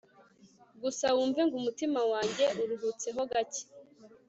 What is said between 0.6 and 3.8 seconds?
gusa wumve ngo umutima wanjye uruhutse ho gake